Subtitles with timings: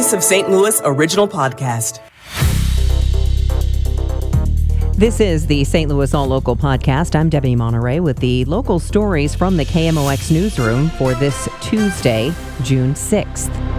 [0.00, 0.48] Voice of St.
[0.48, 2.00] Louis original podcast.
[4.94, 5.90] This is the St.
[5.90, 7.14] Louis All Local podcast.
[7.14, 12.32] I'm Debbie Monterrey with the local stories from the KMOX newsroom for this Tuesday,
[12.62, 13.69] June 6th.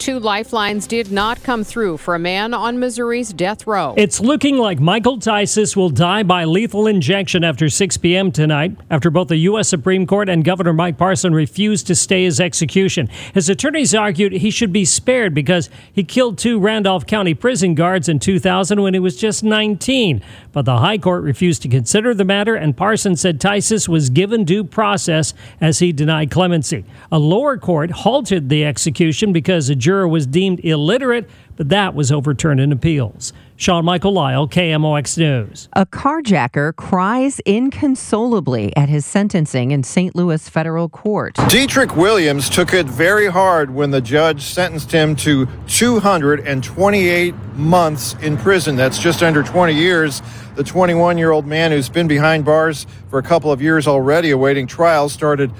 [0.00, 3.92] Two lifelines did not come through for a man on Missouri's death row.
[3.98, 8.32] It's looking like Michael Tisius will die by lethal injection after 6 p.m.
[8.32, 9.68] tonight, after both the U.S.
[9.68, 13.10] Supreme Court and Governor Mike Parson refused to stay his execution.
[13.34, 18.08] His attorneys argued he should be spared because he killed two Randolph County prison guards
[18.08, 20.22] in 2000 when he was just 19.
[20.52, 24.44] But the High Court refused to consider the matter, and Parson said Tisius was given
[24.44, 26.86] due process as he denied clemency.
[27.12, 32.12] A lower court halted the execution because a juror was deemed illiterate, but that was
[32.12, 33.32] overturned in appeals.
[33.56, 35.68] Sean Michael Lyle, KMOX News.
[35.72, 40.14] A carjacker cries inconsolably at his sentencing in St.
[40.14, 41.34] Louis federal court.
[41.48, 48.36] Dietrich Williams took it very hard when the judge sentenced him to 228 months in
[48.36, 48.76] prison.
[48.76, 50.22] That's just under 20 years.
[50.54, 54.30] The 21 year old man who's been behind bars for a couple of years already
[54.30, 55.50] awaiting trial started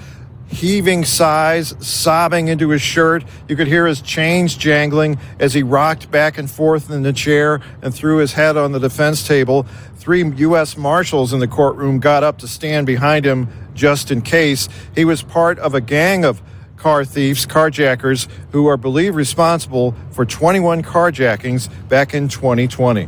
[0.51, 3.23] heaving sighs, sobbing into his shirt.
[3.47, 7.61] You could hear his chains jangling as he rocked back and forth in the chair
[7.81, 9.65] and threw his head on the defense table.
[9.95, 10.77] Three U.S.
[10.77, 14.67] Marshals in the courtroom got up to stand behind him just in case.
[14.93, 16.41] He was part of a gang of
[16.75, 23.07] car thieves, carjackers, who are believed responsible for 21 carjackings back in 2020.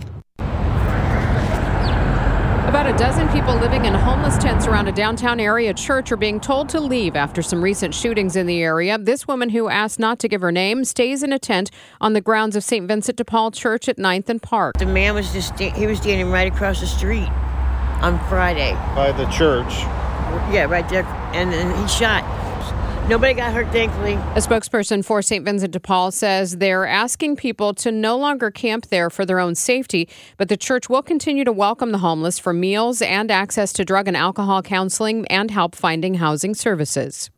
[3.04, 6.40] About a dozen people living in homeless tents around a downtown area church are being
[6.40, 8.98] told to leave after some recent shootings in the area.
[8.98, 12.22] This woman who asked not to give her name stays in a tent on the
[12.22, 12.88] grounds of St.
[12.88, 14.78] Vincent de Paul Church at 9th and Park.
[14.78, 17.28] The man was just he was standing right across the street
[18.00, 18.72] on Friday.
[18.96, 19.74] By the church.
[20.50, 21.04] Yeah, right there.
[21.34, 22.24] And then he shot.
[23.09, 24.14] Nobody got hurt, thankfully.
[24.14, 25.44] A spokesperson for St.
[25.44, 29.56] Vincent de Paul says they're asking people to no longer camp there for their own
[29.56, 33.84] safety, but the church will continue to welcome the homeless for meals and access to
[33.84, 37.30] drug and alcohol counseling and help finding housing services.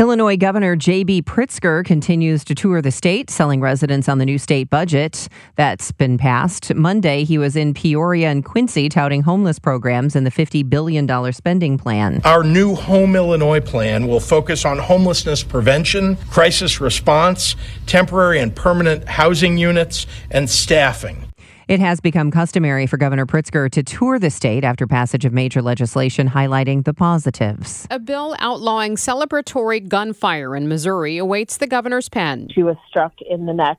[0.00, 1.24] Illinois Governor J.B.
[1.24, 6.16] Pritzker continues to tour the state, selling residents on the new state budget that's been
[6.16, 6.74] passed.
[6.74, 11.76] Monday, he was in Peoria and Quincy touting homeless programs and the $50 billion spending
[11.76, 12.22] plan.
[12.24, 19.06] Our new Home Illinois plan will focus on homelessness prevention, crisis response, temporary and permanent
[19.06, 21.29] housing units, and staffing.
[21.70, 25.62] It has become customary for Governor Pritzker to tour the state after passage of major
[25.62, 27.86] legislation highlighting the positives.
[27.92, 32.48] A bill outlawing celebratory gunfire in Missouri awaits the governor's pen.
[32.52, 33.78] She was struck in the neck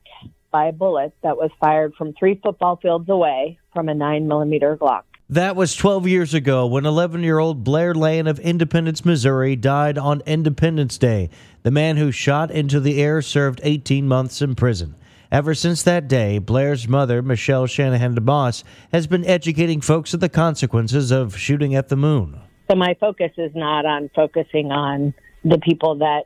[0.51, 4.77] by a bullet that was fired from three football fields away from a 9 millimeter
[4.77, 5.01] Glock.
[5.29, 9.97] That was 12 years ago when 11 year old Blair Lane of Independence, Missouri died
[9.97, 11.29] on Independence Day.
[11.63, 14.95] The man who shot into the air served 18 months in prison.
[15.31, 20.27] Ever since that day, Blair's mother, Michelle Shanahan DeMoss, has been educating folks of the
[20.27, 22.37] consequences of shooting at the moon.
[22.69, 25.13] So my focus is not on focusing on
[25.45, 26.23] the people that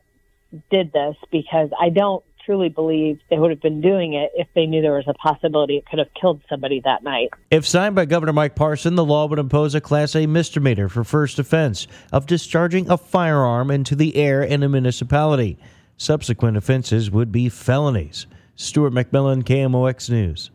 [0.71, 4.65] did this because I don't truly believe they would have been doing it if they
[4.65, 7.29] knew there was a possibility it could have killed somebody that night.
[7.51, 11.03] If signed by Governor Mike Parson, the law would impose a Class A misdemeanor for
[11.03, 15.59] first offense of discharging a firearm into the air in a municipality.
[15.95, 18.25] Subsequent offenses would be felonies.
[18.55, 20.51] Stuart McMillan, KMOX News.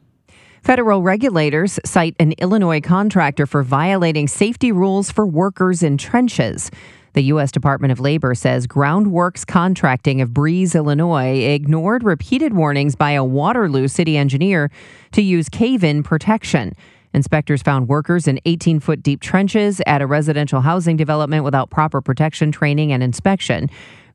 [0.62, 6.70] Federal regulators cite an Illinois contractor for violating safety rules for workers in trenches.
[7.14, 7.50] The U.S.
[7.50, 13.88] Department of Labor says Groundworks Contracting of Breese, Illinois, ignored repeated warnings by a Waterloo
[13.88, 14.70] city engineer
[15.12, 16.74] to use cave in protection.
[17.12, 22.00] Inspectors found workers in 18 foot deep trenches at a residential housing development without proper
[22.00, 23.68] protection training and inspection.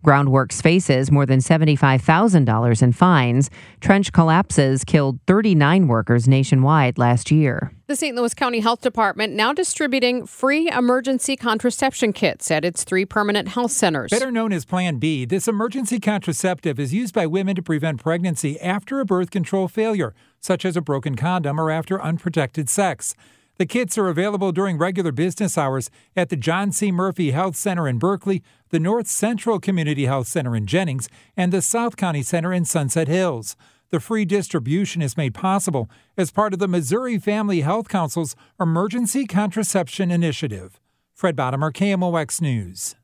[0.05, 3.49] Groundworks faces more than $75,000 in fines.
[3.81, 7.71] Trench collapses killed 39 workers nationwide last year.
[7.87, 8.15] The St.
[8.15, 13.71] Louis County Health Department now distributing free emergency contraception kits at its three permanent health
[13.71, 14.11] centers.
[14.11, 18.59] Better known as Plan B, this emergency contraceptive is used by women to prevent pregnancy
[18.59, 23.15] after a birth control failure, such as a broken condom or after unprotected sex.
[23.57, 26.91] The kits are available during regular business hours at the John C.
[26.91, 31.07] Murphy Health Center in Berkeley, the North Central Community Health Center in Jennings,
[31.37, 33.55] and the South County Center in Sunset Hills.
[33.91, 39.25] The free distribution is made possible as part of the Missouri Family Health Council's Emergency
[39.25, 40.81] Contraception Initiative.
[41.13, 42.95] Fred Bodimer, KMOX News.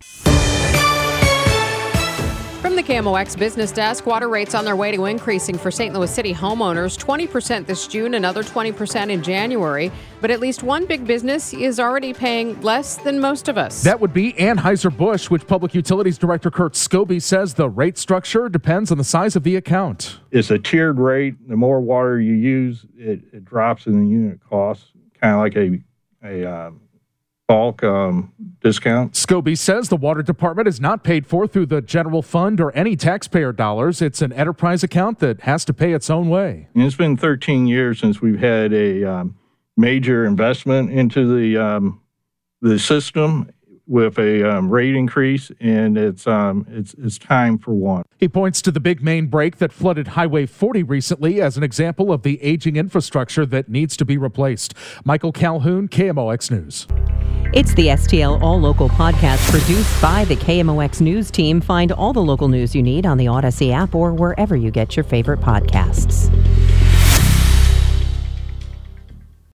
[2.72, 4.06] From the KMOX Business Desk.
[4.06, 5.94] Water rates on their way to increasing for St.
[5.94, 9.92] Louis City homeowners 20% this June, another 20% in January.
[10.22, 13.84] But at least one big business is already paying less than most of us.
[13.84, 18.90] That would be Anheuser-Busch, which Public Utilities Director Kurt Skouby says the rate structure depends
[18.90, 20.22] on the size of the account.
[20.32, 21.36] It's a tiered rate.
[21.50, 25.58] The more water you use, it, it drops in the unit cost, kind of like
[25.58, 25.84] a,
[26.24, 26.80] a um,
[27.52, 28.32] bulk um,
[28.62, 29.12] discount.
[29.12, 32.96] Skouby says the water department is not paid for through the general fund or any
[32.96, 34.02] taxpayer dollars.
[34.02, 36.70] It's an enterprise account that has to pay its own way.
[36.74, 39.38] And it's been 13 years since we've had a um,
[39.76, 42.00] major investment into the um,
[42.62, 43.52] the system
[43.86, 48.04] with a um, rate increase, and it's um, it's it's time for one.
[48.18, 52.14] He points to the big main break that flooded Highway 40 recently as an example
[52.14, 54.74] of the aging infrastructure that needs to be replaced.
[55.04, 56.88] Michael Calhoun, KMOX News.
[57.54, 61.60] It's the STL All Local podcast produced by the KMOX News team.
[61.60, 64.96] Find all the local news you need on the Audacy app or wherever you get
[64.96, 66.32] your favorite podcasts.